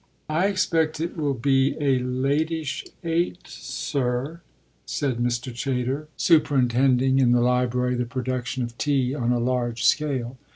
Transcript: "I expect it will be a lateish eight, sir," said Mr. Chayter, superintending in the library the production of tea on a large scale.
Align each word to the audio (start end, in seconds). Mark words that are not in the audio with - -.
"I 0.29 0.47
expect 0.47 0.99
it 0.99 1.15
will 1.15 1.35
be 1.35 1.75
a 1.79 1.99
lateish 1.99 2.87
eight, 3.03 3.47
sir," 3.47 4.41
said 4.83 5.17
Mr. 5.19 5.53
Chayter, 5.53 6.07
superintending 6.17 7.19
in 7.19 7.33
the 7.33 7.39
library 7.41 7.93
the 7.93 8.05
production 8.05 8.63
of 8.63 8.75
tea 8.79 9.13
on 9.13 9.31
a 9.31 9.37
large 9.37 9.85
scale. 9.85 10.39